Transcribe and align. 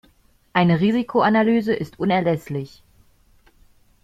Eine 0.53 0.79
Risikoanalyse 0.79 1.75
ist 1.75 1.99
unerlässlich. 1.99 2.81